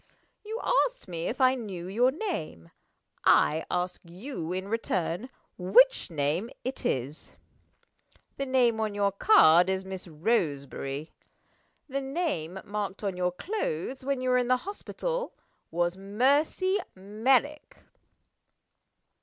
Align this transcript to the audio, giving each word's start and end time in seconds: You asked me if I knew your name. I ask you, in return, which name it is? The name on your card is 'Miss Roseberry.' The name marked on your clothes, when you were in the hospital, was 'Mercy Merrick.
You 0.43 0.59
asked 0.87 1.07
me 1.07 1.27
if 1.27 1.39
I 1.39 1.53
knew 1.53 1.87
your 1.87 2.09
name. 2.09 2.71
I 3.23 3.67
ask 3.69 4.01
you, 4.03 4.51
in 4.51 4.67
return, 4.67 5.29
which 5.59 6.09
name 6.09 6.49
it 6.63 6.83
is? 6.87 7.33
The 8.37 8.47
name 8.47 8.79
on 8.79 8.95
your 8.95 9.11
card 9.11 9.69
is 9.69 9.85
'Miss 9.85 10.07
Roseberry.' 10.07 11.11
The 11.87 12.01
name 12.01 12.59
marked 12.65 13.03
on 13.03 13.15
your 13.15 13.31
clothes, 13.31 14.03
when 14.03 14.21
you 14.21 14.31
were 14.31 14.39
in 14.39 14.47
the 14.47 14.57
hospital, 14.65 15.33
was 15.69 15.97
'Mercy 15.97 16.79
Merrick. 16.95 17.77